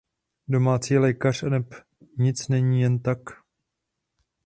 [0.47, 1.73] Domácí lékař aneb
[2.17, 3.17] nic není jen tak...